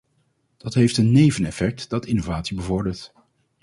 Dat 0.57 0.73
heeft 0.73 0.97
een 0.97 1.11
neveneffect 1.11 1.89
dat 1.89 2.05
innovatie 2.05 2.55
bevordert. 2.55 3.13